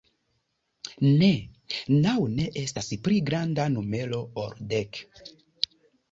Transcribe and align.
Ne, 1.07 1.27
naŭ 2.05 2.15
ne 2.39 2.47
estas 2.61 2.89
pli 3.07 3.19
granda 3.27 3.65
numero 3.75 4.23
ol 4.45 4.55
dek. 4.73 4.99